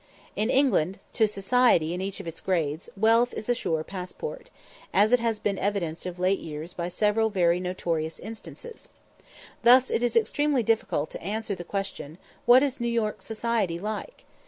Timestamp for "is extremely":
10.01-10.63